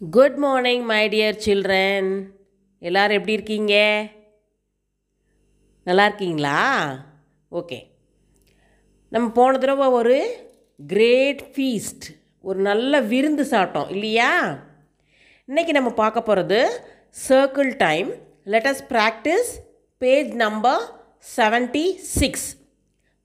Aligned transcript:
Good 0.00 0.36
morning 0.36 0.84
my 0.84 1.08
dear 1.08 1.38
children 1.44 2.30
எல்லோரும் 2.78 3.16
எப்படி 3.16 3.32
இருக்கீங்க? 3.32 3.74
நல்லா 5.82 6.04
இருக்கீங்களா? 6.06 6.58
ஓகே 7.50 7.78
நம்ம 9.08 9.28
போன 9.30 9.58
தடவை 9.58 9.86
ஒரு 9.86 10.46
கிரேட் 10.78 11.42
ஃபீஸ்ட் 11.54 12.04
ஒரு 12.40 12.60
நல்ல 12.60 13.00
விருந்து 13.00 13.42
சாப்பிட்டோம் 13.42 13.90
இல்லையா? 13.90 14.60
இன்றைக்கி 15.48 15.68
நம்ம 15.68 15.90
பார்க்க 15.90 16.22
போகிறது 16.22 16.80
circle 17.28 17.76
time 17.76 18.10
let's 18.44 18.84
practise 18.88 19.50
page 19.98 20.32
number 20.34 20.82
seventy 21.36 21.96
six 21.98 22.56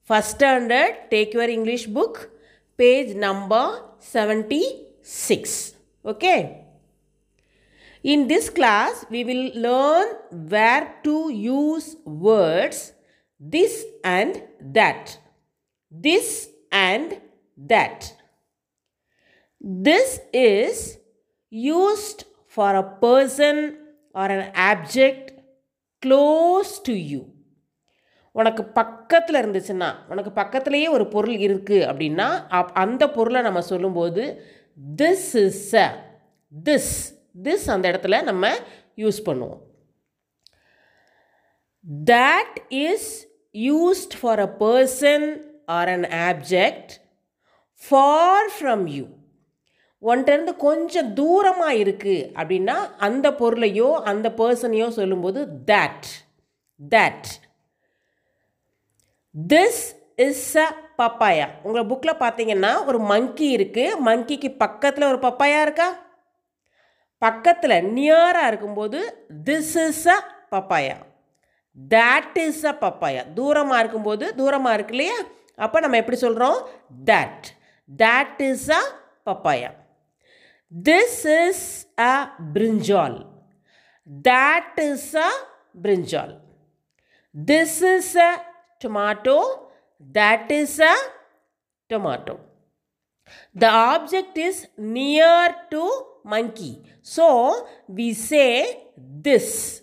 first 0.09 0.43
standard 0.43 0.97
take 1.09 1.35
your 1.35 1.49
English 1.49 1.89
book 1.93 2.19
page 2.75 3.15
number 3.15 3.71
seventy 4.13 4.63
six 5.01 5.59
okay 6.05 6.62
In 8.04 8.28
this 8.28 8.48
class, 8.50 9.04
we 9.10 9.24
will 9.24 9.44
learn 9.54 10.08
where 10.48 10.84
to 11.04 11.16
use 11.32 11.96
words 12.04 12.92
this 13.40 13.84
and 14.04 14.42
that. 14.76 15.18
This 15.92 16.48
and 16.72 17.20
that. 17.58 18.12
This 19.60 20.20
is 20.32 20.98
used 21.52 22.24
for 22.46 22.70
a 22.74 22.86
person 23.00 23.56
or 24.14 24.26
an 24.26 24.52
object 24.70 25.32
close 26.02 26.78
to 26.80 26.92
you. 26.92 27.22
உனக்கு 28.32 28.62
பக்கத்தில் 28.64 29.38
இருந்துச்சுன்னா 29.40 29.88
உனக்கு 30.08 30.30
பக்கத்துலேயே 30.34 30.88
ஒரு 30.90 31.04
பொருள் 31.08 31.36
இருக்குது 31.46 31.86
அப்படின்னா 31.90 32.26
அப் 32.58 32.72
அந்த 32.82 33.04
பொருளை 33.10 33.40
நம்ம 33.42 33.60
சொல்லும்போது 33.70 34.24
this 34.96 35.30
is 35.44 35.64
a 35.76 35.88
this 36.64 36.92
this 37.35 37.69
அந்த 37.69 37.91
இடத்துல 37.91 38.23
நம்ம 38.23 38.49
யூஸ் 38.97 39.19
பண்ணுவோம். 39.25 39.61
That 42.07 42.57
is 42.69 43.09
used 43.55 44.13
for 44.19 44.39
a 44.39 44.49
person 44.59 45.27
or 45.65 45.89
an 45.89 46.07
object 46.29 46.93
for 47.81 48.49
from 48.59 48.85
you 48.87 49.05
ஒன்றிருந்து 50.01 50.55
கொஞ்சம் 50.55 51.13
தூரமாக 51.13 51.79
இருக்குது 51.83 52.27
அப்படின்னா 52.35 52.75
அந்த 52.97 53.31
பொருளையோ 53.31 53.89
அந்த 54.03 54.29
பர்சனையோ 54.29 54.87
சொல்லும்போது 54.87 55.47
that 55.65 56.09
that 56.79 57.29
this 59.35 59.83
is 60.15 60.57
a 60.57 60.67
papaya 60.97 61.47
உங்கள் 61.63 61.85
புக்கில் 61.85 62.21
பார்த்தீங்கன்னா 62.23 62.85
ஒரு 62.85 62.99
மங்கி 62.99 63.57
இருக்குது 63.57 63.99
மங்கிக்கு 63.99 64.49
பக்கத்தில் 64.57 65.09
ஒரு 65.11 65.19
பப்பாயா 65.27 65.61
இருக்கா? 65.61 65.87
பக்கத்தில் 67.23 67.77
நியராக 67.93 68.47
இருக்கும்போது 68.47 68.99
this 69.43 69.75
is 69.85 70.05
a 70.07 70.17
papaya 70.51 70.97
that 71.77 72.37
is 72.45 72.63
a 72.65 72.73
papaya 72.81 73.23
தூரமாக 73.33 73.79
இருக்கும்போது 73.79 74.25
தூரமாக 74.35 74.75
இருக்கு 74.77 74.95
இல்லையா? 74.95 75.17
அப்போ 75.57 75.77
நம்ம 75.79 75.97
எப்படி 75.97 76.17
சொல்கிறோம் 76.17 76.59
that 77.05 77.47
that 77.89 78.41
is 78.49 78.69
a 78.71 78.81
papaya 79.25 79.71
this 80.71 81.19
is 81.39 81.65
a 82.05 82.13
brinjal 82.53 83.17
that 84.29 84.79
is 84.85 85.11
a 85.25 85.29
brinjal 85.83 86.33
this 87.35 87.81
is 87.91 88.15
a 88.21 88.31
tomato 88.81 89.37
that 90.15 90.51
is 90.61 90.79
a 90.83 90.95
tomato 91.89 92.35
the 93.55 93.67
object 93.91 94.39
is 94.47 94.61
near 94.95 95.53
to 95.69 95.83
monkey. 96.23 96.81
So 97.01 97.67
we 97.87 98.13
say 98.13 98.87
this. 98.97 99.81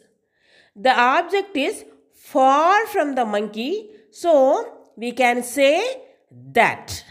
The 0.74 0.98
object 0.98 1.56
is 1.56 1.84
far 2.14 2.86
from 2.86 3.15
the 3.15 3.25
monkey. 3.25 3.91
So 4.10 4.78
we 4.97 5.12
can 5.12 5.42
say 5.42 6.03
that. 6.53 7.04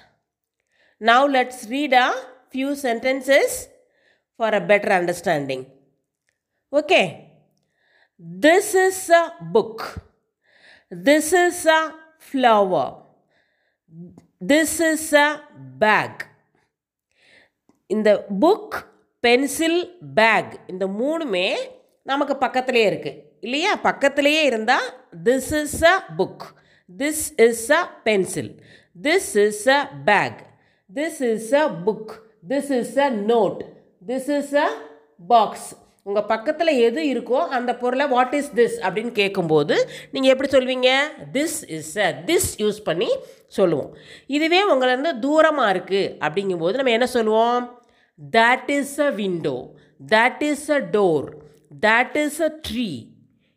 Now 1.00 1.26
let's 1.26 1.68
read 1.68 1.94
a 1.94 2.14
few 2.50 2.76
sentences 2.76 3.68
for 4.36 4.50
a 4.50 4.60
better 4.62 4.92
understanding. 4.92 5.66
Okay. 6.72 7.26
This 8.18 8.76
is 8.76 9.10
a 9.10 9.32
book. 9.42 10.04
This 10.92 11.32
is 11.32 11.66
a 11.66 11.94
flower. 12.18 13.04
This 14.42 14.82
is 14.82 15.14
a 15.14 15.42
bag. 15.58 16.26
In 17.88 18.04
the 18.04 18.26
book, 18.30 18.89
pencil 19.24 19.80
bag. 20.20 20.54
இந்த 20.68 20.86
மூணுமே 21.00 21.48
நமக்கு 22.04 22.36
பக்கத்துலேயே 22.46 22.88
இருக்குது 22.92 23.20
இல்லையா? 23.40 23.72
பக்கத்துலேயே 23.84 24.42
இருந்தால் 24.50 24.88
this 25.24 25.52
is 25.62 25.84
a 25.84 25.96
book 26.18 26.46
this 26.90 27.26
is 27.48 27.72
a 27.72 27.82
pencil 28.04 28.52
this 29.02 29.32
is 29.46 29.68
a 29.68 29.80
bag 30.06 30.40
this 30.90 31.20
is 31.32 31.54
a 31.54 31.66
book 31.86 32.14
this 32.50 32.72
is 32.80 32.98
a 32.98 33.10
note 33.10 33.60
this 34.08 34.30
is 34.40 34.54
a 34.54 34.70
box 35.28 35.70
உங்கள் 36.04 36.26
பக்கத்தில் 36.26 36.80
எது 36.88 37.02
இருக்கோ 37.14 37.40
அந்த 37.58 37.72
பொருளை 37.76 38.08
வாட் 38.08 38.34
இஸ் 38.34 38.52
திஸ் 38.56 38.78
அப்படின்னு 38.86 39.12
கேட்கும்போது 39.12 39.76
நீங்கள் 40.12 40.32
எப்படி 40.34 40.50
சொல்வீங்க? 40.58 40.90
This 41.34 41.58
is 41.68 41.98
a 41.98 42.08
this 42.26 42.48
use 42.58 42.80
பண்ணி 42.84 43.10
சொல்லுவோம். 43.48 43.92
இதுவே 44.28 44.64
உங்களை 44.64 44.96
வந்து 44.96 45.14
தூரமாக 45.26 45.74
இருக்குது 45.76 46.14
அப்படிங்கும்போது 46.26 46.74
நம்ம 46.74 46.92
என்ன 46.92 47.08
சொல்லுவோம்? 47.18 47.79
That 48.20 48.72
is 48.72 49.00
a 49.00 49.12
window 49.12 49.58
that 50.12 50.44
is 50.44 50.72
a 50.72 50.80
door 50.92 51.28
that 51.82 52.18
is 52.18 52.42
a 52.42 52.52
tree 52.68 52.90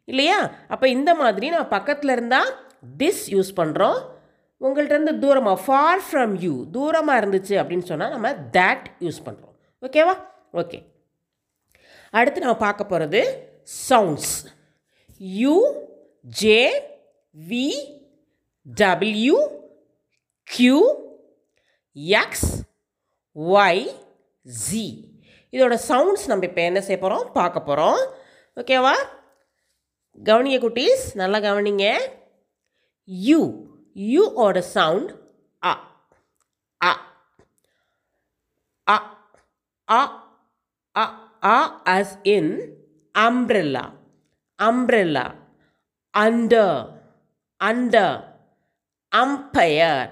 இல்லையா? 0.09 0.39
அப்போ 0.69 0.89
இந்த 0.89 1.15
மாதிரி 1.15 1.51
நான் 1.51 1.69
பக்கத்தில் 1.69 2.11
இருந்தால் 2.11 2.51
திஸ் 2.99 3.23
யூஸ் 3.31 3.53
பண்ணுறோம் 3.57 3.99
உங்கள்கிட்ட 4.61 5.13
தூரமாக 5.19 5.63
ஃபார் 5.65 6.03
ஃப்ரம் 6.11 6.35
யூ 6.41 6.65
தூரமாக 6.73 7.21
இருந்துச்சு 7.21 7.55
அப்படின்னு 7.57 7.83
சொன்னால் 7.83 8.11
நம்ம 8.11 8.33
தேட் 8.33 8.87
யூஸ் 9.01 9.25
பண்ணுறோம் 9.25 9.55
ஓகேவா 9.83 10.15
ஓகே 10.53 10.79
அடுத்து 12.11 12.41
நம்ம 12.41 12.57
பார்க்க 12.57 12.85
போகிறது 12.85 13.21
sounds 13.89 14.33
U 15.21 15.57
J 16.25 16.59
V 17.35 17.67
W 18.67 19.39
Q 20.49 20.79
X 22.17 22.49
Y 23.37 23.83
G 24.47 24.87
இதோட 25.53 25.75
சவுண்ட்ஸ் 25.89 26.27
நம்ம 26.27 26.45
இப்போ 26.45 26.63
என்ன 26.63 26.81
செய்ய 26.81 27.01
போகிறோம் 27.01 27.33
பார்க்க 27.33 27.61
போகிறோம் 27.61 28.01
ஓகேவா 28.57 28.95
கவனிங்க 30.19 30.59
குட்டீஸ் 30.59 31.15
நல்லா 31.15 31.39
கவனிங்க. 31.39 31.85
யூ 33.09 33.69
யூ 33.95 34.33
ஓட 34.35 34.61
sound 34.61 35.11
a. 35.63 35.73
A. 36.81 36.93
A. 38.87 38.97
A. 39.89 40.01
A. 40.97 41.05
A 41.43 41.81
as 41.85 42.19
in 42.23 42.53
umbrella 43.15 43.85
umbrella 44.59 45.35
under 46.15 46.83
under 47.61 48.19
umpire 49.13 50.11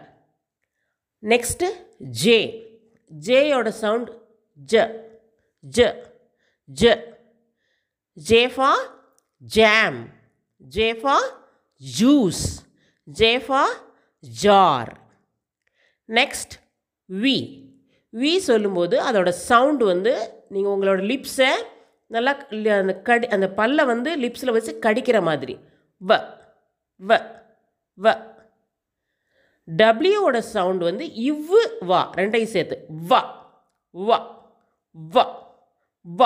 next 1.23 1.69
J 1.99 2.39
ஜேயோட 3.11 3.69
sound 3.69 4.11
j 4.69 4.75
j 5.65 5.79
j 6.69 6.83
j 8.17 8.49
for 8.49 8.77
jam. 9.43 9.95
J 10.61 10.95
for 10.95 11.21
juice. 11.81 12.45
J 13.09 13.39
for 13.41 13.69
jar. 14.23 14.87
V 18.13 18.33
சொல்லும்போது 18.47 18.97
அதோட 19.09 19.29
sound 19.49 19.85
வந்து 19.85 20.13
நீங்கள் 20.55 20.73
உங்களோட 20.75 21.01
லிப்ஸை 21.11 21.51
நல்லா 22.15 22.33
அந்த 22.81 22.95
கடி 23.09 23.27
அந்த 23.37 23.49
பல்லை 23.59 23.85
வந்து 23.85 24.11
லிப்ஸில் 24.25 24.55
வச்சு 24.57 24.73
கடிக்கிற 24.87 25.19
மாதிரி. 25.29 25.55
வ 26.01 26.19
வ 27.01 27.21
வ. 27.99 28.17
டபிள்யூவோட 29.69 30.39
சவுண்ட் 30.55 30.83
வந்து 30.89 31.05
இவ்வு 31.31 31.63
வா 31.91 32.01
ரெண்டையும் 32.19 32.53
சேர்த்து. 32.57 32.77
வ 33.11 33.23
வ. 33.95 34.21
வ 34.95 35.17
வ. 36.05 36.23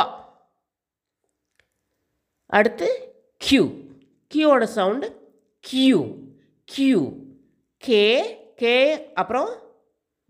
அடுத்து 2.50 2.88
Q 3.40 3.64
கியூவோட 4.30 4.64
sound 4.64 5.08
Q 5.64 5.98
Q 6.68 7.00
K 7.82 8.02
K 8.56 8.76
அப்புறம் 9.14 9.50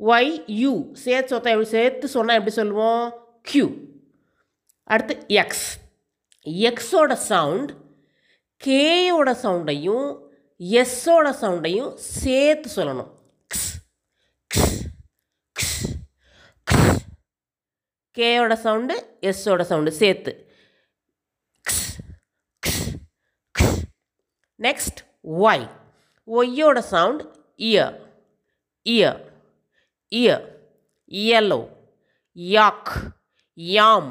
ஒய் 0.01 0.45
யூ 0.47 0.73
சேர்த்து 0.93 1.35
சொத்தா 1.35 1.51
எப்படி 1.51 1.69
சேர்த்து 1.69 2.09
சொன்னால் 2.09 2.37
எப்படி 2.37 2.55
சொல்லுவோம்? 2.55 3.05
க்யூ 3.53 3.67
அடுத்து 4.91 5.15
எக்ஸ் 5.35 5.67
எக்ஸோட 6.47 7.13
சவுண்ட் 7.13 7.71
கேயோட 8.63 9.31
சவுண்டையும் 9.43 10.09
எஸ்ஸோட 10.61 11.31
சவுண்டையும் 11.41 11.93
சேர்த்து 11.97 12.83
சொல்லணும் 12.83 13.11
க்ஸ் 13.51 13.71
க்ஸ் 14.51 14.75
க்ஸ் 15.57 15.87
க்ஸ் 16.67 17.01
கேயோட 18.19 18.53
சவுண்டு 18.53 19.19
எஸ்ஸோட 19.21 19.63
சவுண்டு 19.63 19.93
சேர்த்து. 19.93 20.33
நெக்ஸ்ட் 24.59 25.01
ஒய் 25.41 25.71
ஒய்யோட 26.27 26.79
sound 26.79 27.23
year 27.59 27.97
year 28.89 29.21
year 30.11 30.53
yellow. 31.09 31.63
Yak 32.33 32.93
yam 33.55 34.11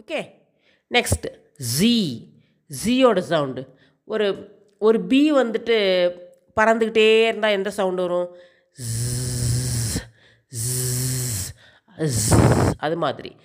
okay 0.00 0.20
next 0.90 1.26
G 1.56 1.96
ஜியோட 2.84 3.18
sound 3.18 3.62
ஒரு 4.04 4.26
ஒரு 4.78 5.00
பி 5.00 5.32
வந்துட்டு 5.32 5.76
பறந்துக்கிட்டே 6.60 7.22
இருந்தால் 7.26 7.50
எந்த 7.50 7.70
சவுண்டு 7.70 8.02
வரும்? 8.02 8.36
Zzz. 8.78 9.21
அது 12.78 12.96
மாதிரி. 12.96 13.36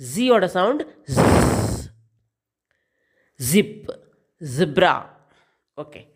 ஜியோட 0.00 0.44
சவுண்ட் 0.44 0.82
ஜிப் 3.52 3.86
ஜிப்ரா 4.40 5.08
ஓகே 5.76 6.12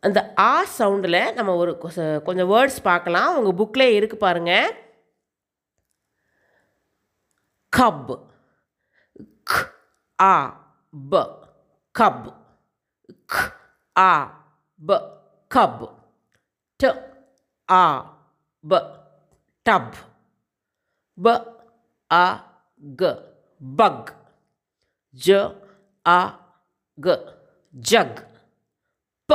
அந்த 0.00 0.34
ஆ 0.38 0.64
சவுண்டில் 0.78 1.32
நம்ம 1.32 1.56
ஒரு 1.56 1.78
கொச- 1.82 2.22
கொஞ்சம் 2.22 2.50
வேர்ட்ஸ் 2.50 2.82
பார்க்கலாம். 2.82 3.36
உங்கள் 3.38 3.56
புக்கில் 3.58 3.96
இருக்குது 3.96 4.14
பாருங்கள் 4.14 4.86
கப் 7.76 8.12
க் 9.42 9.74
ஆ 10.20 10.34
ப 11.08 11.14
கப் 11.98 12.28
க் 13.26 13.52
ஆ 13.98 14.10
ப 14.86 14.90
கப் 15.54 15.94
ட 16.80 17.12
ஆ 17.70 17.82
ப 18.68 18.80
டப் 19.66 19.94
ப 21.18 21.26
ஆ 22.10 22.24
க 22.82 23.02
பக் 23.60 24.10
ஜ 25.14 25.26
ஆ 26.06 26.18
க 26.98 27.06
ஜக் 27.74 28.20
ப 29.28 29.30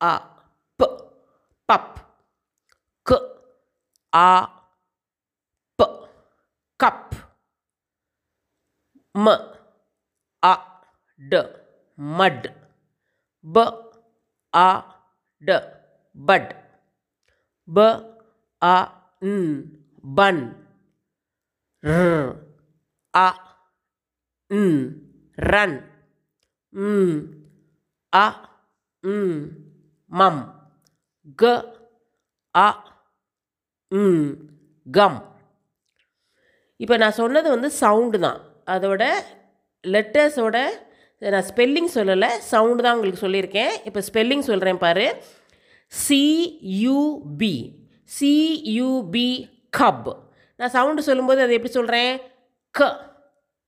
ஆ 0.00 0.12
ப 0.80 0.80
பப் 1.68 1.94
க 3.06 3.18
ஆ 4.12 4.28
ப 5.78 5.80
கப் 6.80 7.12
ம 9.14 9.26
அ 10.42 10.54
ட 11.20 11.34
மட் 11.98 12.46
ப 13.44 13.56
ஆ 14.52 14.68
ட 15.42 15.50
பட் 16.16 16.50
ப 17.68 17.78
ஆ 18.62 18.76
ன் 19.34 19.52
பன் 20.16 20.42
ர் 20.42 20.61
அ 21.82 23.28
ம் 24.50 24.82
ரன். 25.38 25.76
ம் 26.72 27.16
அ 28.12 28.26
ம் 29.04 29.40
மம். 30.12 30.42
க 31.38 31.44
அ 32.54 32.68
ம் 33.92 34.24
கம். 34.86 35.18
இப்போ 36.80 36.96
நான் 36.96 37.18
சொன்னது 37.20 37.48
வந்து 37.50 37.70
சவுண்டு 37.70 38.18
தான். 38.18 38.40
அதோட 38.66 39.02
லெட்டர்ஸோட 39.84 40.56
நான் 41.22 41.48
ஸ்பெல்லிங் 41.50 41.90
சொல்லலை. 41.94 42.30
சவுண்டு 42.52 42.82
தான் 42.82 42.94
உங்களுக்கு 42.94 43.24
சொல்லியிருக்கேன். 43.26 43.72
இப்போ 43.84 44.00
ஸ்பெல்லிங் 44.00 44.48
சொல்கிறேன் 44.50 44.82
பாரு. 44.86 45.06
சியூபி 45.92 47.56
சியூபி 48.10 49.28
கப் 49.78 50.10
நான் 50.62 50.74
சவுண்டு 50.76 51.02
சொல்லும்போது 51.08 51.42
அதை 51.44 51.54
எப்படி 51.58 51.74
சொல்கிறேன் 51.76 52.12
க 52.74 52.88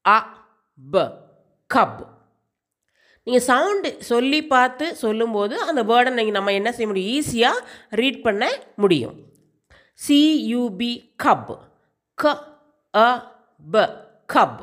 அ 0.05 0.19
ப 0.79 1.05
கப். 1.71 2.03
நீங்கள் 3.27 3.47
சவுண்டு 3.51 3.91
சொல்லி 4.11 4.41
பார்த்து 4.47 4.87
சொல்லும்போது 4.97 5.55
அந்த 5.63 5.83
வேர்டை 5.83 6.11
நீங்கள் 6.15 6.37
நம்ம 6.39 6.53
என்ன 6.53 6.71
செய்ய 6.73 6.89
முடியும்? 6.91 7.13
ஈஸியாக 7.17 7.65
ரீட் 8.01 8.21
பண்ண 8.27 8.45
முடியும். 8.77 9.17
C U P 10.01 10.93
cup. 11.25 11.53
க 12.19 12.35
அ 12.95 13.09
ப 13.65 13.85
கப். 14.29 14.61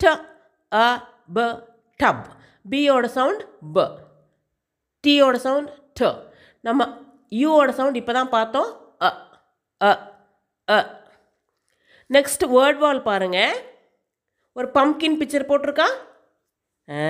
ட 0.00 0.14
அ 0.72 0.88
ப 1.34 1.46
டப். 2.00 2.24
பியோட 2.64 3.06
சவுண்ட் 3.18 3.42
ப. 3.74 3.86
டீயோட 5.04 5.36
சவுண்ட் 5.46 5.70
ட. 6.00 6.10
நம்ம 6.64 6.82
யூவோட 7.32 7.70
சவுண்ட் 7.70 8.00
இப்போ 8.00 8.12
தான் 8.12 8.34
பார்த்தோம். 8.36 8.70
அ 9.00 9.10
அ 9.80 9.92
அ 10.68 10.78
நெக்ஸ்ட் 12.12 12.44
வேர்ட் 12.54 12.78
வால் 12.78 13.02
பாருங்கள் 13.02 13.54
ஒரு 14.56 14.68
பம்கின் 14.74 15.18
பிக்சர் 15.20 15.48
போட்டிருக்கா? 15.48 15.88
ஆ. 16.88 17.04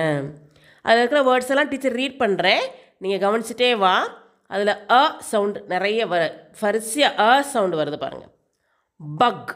அதில் 0.85 1.01
இருக்கிற 1.01 1.21
வேர்ட்ஸ் 1.23 1.51
எல்லாம் 1.51 1.69
டீச்சர் 1.69 1.97
ரீட் 1.99 2.21
பண்ணுறேன் 2.21 2.63
நீங்கள் 2.97 3.23
கவனிச்சிட்டே 3.25 3.69
வா. 3.77 3.95
அதில் 4.51 4.73
அ 4.93 5.01
சவுண்டு 5.29 5.59
நிறைய 5.67 5.99
வர 6.07 6.21
வரிசையாக 6.59 7.23
அ 7.27 7.43
சவுண்டு 7.53 7.77
வருது 7.77 7.97
பாருங்கள் 7.97 8.31
bug 9.17 9.51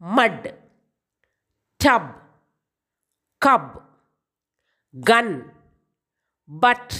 mud 0.00 0.48
tub 1.80 2.10
cup 3.42 3.74
gun 4.94 5.34
but 6.48 6.94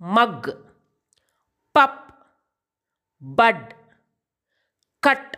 mug 0.00 0.48
pup 1.74 2.00
but 3.22 3.68
cut 5.02 5.30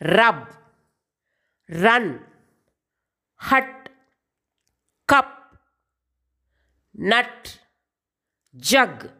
rub, 0.00 0.46
run, 1.68 2.20
hut, 3.36 3.88
cup, 5.06 5.58
nut, 6.94 7.58
jug, 8.56 9.10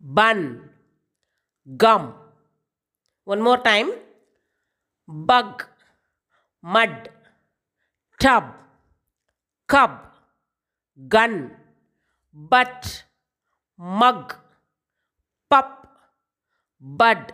bun, 0.00 0.70
gum. 1.76 2.14
One 3.24 3.40
more 3.42 3.58
time. 3.58 3.90
Bug, 5.08 5.64
mud, 6.62 7.08
tub, 8.18 8.44
cub, 9.68 9.90
gun, 11.08 11.50
butt, 12.32 13.04
mug, 13.78 14.34
pup, 15.48 15.86
bud, 16.80 17.32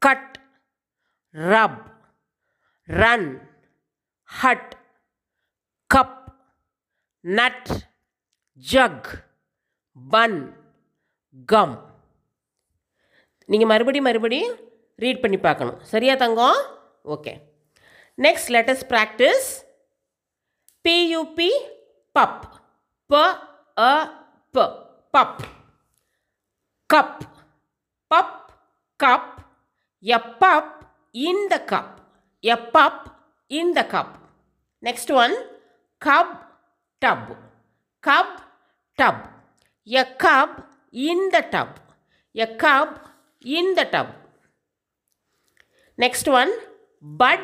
cut, 0.00 0.38
rub, 1.34 1.74
run, 2.88 3.24
hut, 4.30 4.66
cup 5.90 6.20
nut 7.24 7.70
jug 8.56 9.08
bun 10.10 10.38
gum 11.46 11.74
நீங்கள் 13.48 13.70
மறுபடியும் 13.72 14.06
மறுபடியும் 14.08 14.54
read 14.98 15.20
பண்ணி 15.20 15.38
பார்க்கணும். 15.38 15.80
சரியா 15.92 16.14
தங்கம்? 16.14 16.60
Okay 17.14 17.32
next 18.18 18.52
let's 18.54 18.84
practise 18.92 19.48
P U B 20.84 21.50
pub 22.18 22.44
ப 23.10 23.22
அ 23.78 23.94
ப 24.50 24.66
pub 25.16 25.42
cup 26.90 27.20
pub 28.10 28.38
cup 29.00 29.34
a 30.04 30.20
pub 30.42 30.74
in 31.27 31.43
the 31.53 31.57
cup 31.71 31.95
a 32.43 32.57
pup 32.75 33.05
in 33.59 33.73
the 33.77 33.83
cup 33.93 34.13
next 34.83 35.13
one 35.23 35.35
cub 36.01 36.27
tub 37.01 37.23
cub 38.03 38.27
tub 38.97 39.15
a 39.87 40.03
cub 40.23 40.49
in 41.07 41.19
the 41.33 41.41
tub 41.53 41.71
a 42.35 42.47
cub 42.55 42.89
in 43.45 43.65
the 43.75 43.85
tub 43.85 44.07
next 45.97 46.27
one 46.29 46.51
bud 47.01 47.43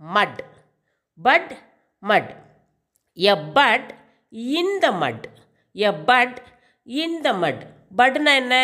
mud 0.00 0.42
bud 1.18 1.46
mud 2.02 2.26
a 3.16 3.36
bud 3.58 3.84
in 4.56 4.68
the 4.80 4.90
mud 4.92 5.20
a 5.76 5.92
bud 6.10 6.32
in 6.86 7.12
the 7.22 7.34
mud 7.42 7.60
budனா 7.96 8.32
என்ன 8.40 8.54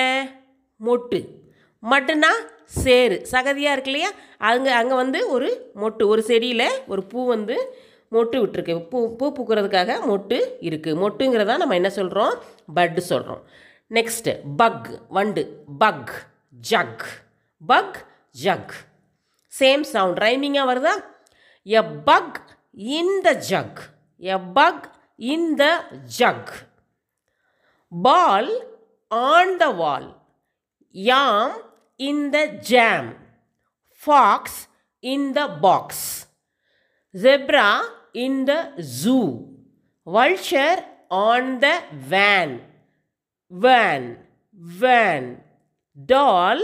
மொட்டு 0.81 1.19
மட்டுனா 1.83 2.31
சேரு. 2.84 3.16
சகதியாக 3.32 3.76
இருக்கு 3.76 3.92
இல்லையா? 3.92 4.12
அங்கே 4.38 4.70
அங்கே 4.70 4.96
வந்து 4.96 5.20
ஒரு 5.30 5.50
மொட்டு 5.76 6.04
ஒரு 6.06 6.22
செடியில் 6.24 6.68
ஒரு 6.88 7.04
பூ 7.04 7.26
வந்து 7.28 7.58
மொட்டு 8.12 8.38
விட்டுருக்கு. 8.42 8.76
பூ 8.90 9.16
பூ 9.18 9.26
பூக்கிறதுக்காக 9.36 9.98
மொட்டு 10.10 10.38
இருக்குது 10.68 11.00
மொட்டுங்கிறதா 11.04 11.58
நம்ம 11.58 11.76
என்ன 11.76 11.90
சொல்கிறோம் 11.90 12.34
பட்டு 12.74 13.02
சொல்கிறோம் 13.02 13.44
நெக்ஸ்ட்டு 13.92 14.40
பக் 14.56 14.90
வண்டு. 15.10 15.44
Bug 15.78 16.14
jug 16.72 17.06
bug 17.62 17.98
jug 18.32 18.74
same 19.60 19.84
sound 19.94 20.20
ரைமிங்காக 20.26 20.70
வருதா? 20.72 20.94
A 21.66 21.82
bug 22.10 22.40
in 22.74 23.22
the 23.22 23.34
jug 23.50 23.82
a 24.22 24.38
bug 24.54 24.86
in 25.18 25.56
the 25.56 25.66
jug 26.20 26.54
ball 27.92 28.52
on 29.12 29.58
the 29.58 29.70
wall 29.70 30.10
yam 30.96 31.54
in 32.10 32.32
the 32.32 32.46
jam, 32.70 33.16
fox 34.06 34.68
in 35.02 35.22
the 35.38 35.48
box, 35.66 36.26
zebra 37.16 37.70
in 38.14 38.46
the 38.50 38.60
zoo, 38.82 39.26
vulture 40.06 40.80
on 41.10 41.60
the 41.64 41.76
van, 42.12 42.60
van, 43.50 44.18
van, 44.54 45.24
doll 46.12 46.60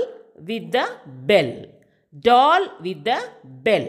with 0.47 0.71
the 0.71 0.85
bell, 1.29 1.53
doll 2.27 2.65
with 2.81 3.03
the 3.03 3.19
bell, 3.65 3.87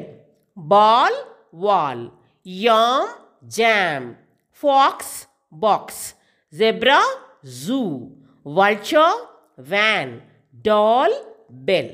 ball, 0.57 1.11
wall, 1.50 2.12
yam, 2.45 3.09
jam, 3.49 4.16
fox, 4.52 5.26
box, 5.50 6.14
zebra, 6.54 7.02
zoo, 7.45 8.12
vulture, 8.45 9.12
van, 9.59 10.23
doll, 10.62 11.30
bell 11.66 11.92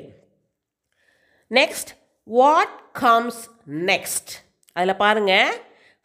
next 1.51 1.91
what 2.25 2.77
comes 2.93 3.43
next 3.67 4.33
அதில் 4.73 4.97
பாருங்கள் 4.97 5.53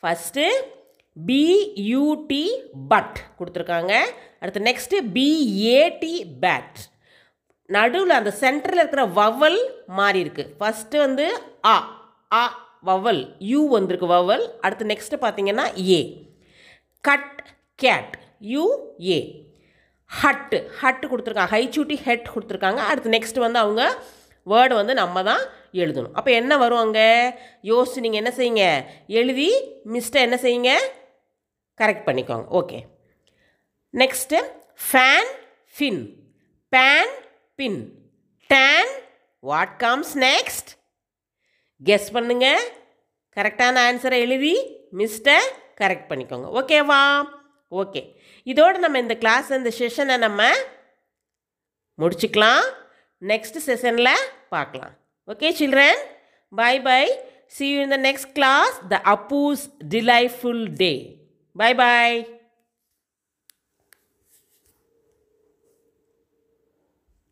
first 0.04 0.46
beauty 1.18 2.46
but 2.88 3.18
கொடுத்துருக்காங்க. 3.40 3.94
அடுத்து 4.40 4.60
next 4.60 5.02
PAT 5.14 6.16
bad 6.42 6.80
நடுவில் 7.66 8.10
அந்த 8.10 8.34
சென்டரில் 8.40 8.82
இருக்கிற 8.82 9.06
vowel 9.06 9.60
மாறி 9.88 10.20
இருக்கு. 10.20 10.56
ஃபஸ்ட்டு 10.60 10.98
வந்து 10.98 11.26
அ 11.62 11.78
அ 12.32 12.46
வவல் 12.86 13.36
யூ 13.40 13.68
வந்திருக்கு 13.70 14.08
வவல் 14.08 14.46
அடுத்து 14.62 14.86
நெக்ஸ்ட்டு 14.86 15.22
பார்த்தீங்கன்னா 15.22 15.66
A 15.90 16.00
cut 17.02 17.42
cat 17.76 18.14
U 18.40 18.64
A 19.00 19.20
hut 20.20 20.58
hut 20.82 21.06
கொடுத்துருக்காங்க. 21.12 21.54
ஹைச்சூட்டி 21.56 21.98
ஹெட் 22.08 22.32
கொடுத்துருக்காங்க. 22.34 22.82
அடுத்து 22.92 23.16
நெக்ஸ்ட் 23.18 23.40
வந்து 23.46 23.60
அவங்க 23.64 23.84
வேர்டு 24.52 24.74
வந்து 24.80 24.94
நம்ம 25.02 25.24
தான் 25.30 25.44
எழுதணும். 25.82 26.16
அப்போ 26.20 26.32
என்ன 26.40 26.54
வரும் 26.62 26.82
அங்கே? 26.86 27.08
யோசிச்சு 27.72 28.04
நீங்கள் 28.06 28.22
என்ன 28.22 28.32
செய்யுங்க? 28.38 28.66
எழுதி 29.20 29.50
மிஸ்ட்டை 29.94 30.22
என்ன 30.28 30.38
செய்யுங்க? 30.46 30.72
கரெக்ட் 31.82 32.08
பண்ணிக்கோங்க. 32.08 32.46
Okay 32.60 32.80
next 34.02 34.40
fan 34.88 35.30
fin 35.76 36.04
pan 36.74 37.12
pin 37.60 37.80
tan 38.54 38.92
what 39.50 39.76
comes 39.86 40.14
next 40.28 40.72
guess 41.82 42.10
பண்ணுங்க. 42.18 42.48
கரெக்டான 43.38 43.82
ஆன்சரை 43.90 44.18
எழுதி 44.26 44.56
மிஸ்டை 45.00 45.38
கரெக்ட் 45.82 46.10
பண்ணிக்கோங்க. 46.10 46.48
ஓகேவா 46.60 47.04
ஓகே. 47.72 48.02
இதோடு 48.44 48.80
நம்ம 48.80 49.00
இந்த 49.00 49.16
கிளாஸ் 49.16 49.52
இந்த 49.52 49.72
செஷனை 49.80 50.18
நம்ம 50.18 50.50
முடிச்சுக்கலாம். 52.02 52.64
நெக்ஸ்ட் 53.22 53.60
செஷனில் 53.66 54.14
பார்க்கலாம். 54.50 54.94
Okay 55.28 55.50
children 55.60 56.02
bye 56.50 56.82
bye 56.82 57.04
see 57.48 57.66
you 57.74 57.80
in 57.82 57.94
the 57.96 57.98
next 57.98 58.32
class 58.34 58.76
the 58.94 59.02
அப்பூஸ் 59.14 59.64
delightful 59.90 60.64
day 60.84 60.94
bye 61.56 61.76
bye 61.76 62.41